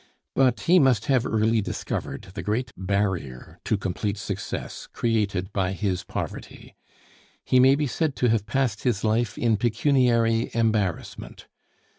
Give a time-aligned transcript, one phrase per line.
[0.33, 6.03] But he must have early discovered the great barrier to complete success created by his
[6.03, 6.73] poverty.
[7.45, 11.45] He may be said to have passed his life in pecuniary embarrassment.